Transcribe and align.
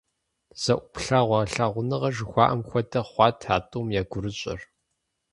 Зэ 0.61 0.73
ӏуплъэгъуэ 0.77 1.39
лъагъуныгъэ 1.53 2.09
жыхуаӏэм 2.15 2.61
хуэдэ 2.67 3.01
хъуат 3.09 3.41
а 3.55 3.57
тӏум 3.69 3.87
я 3.99 4.03
гурыщӏэр. 4.09 4.59